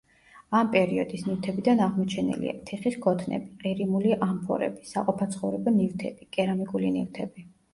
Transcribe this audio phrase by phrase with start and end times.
[0.59, 7.47] ამ პერიოდის ნივთებიდან აღმოჩენილია: თიხის ქოთნები, ყირიმული ამფორები, საყოფაცხოვრებო ნივთები, კერამიკული ნივთები.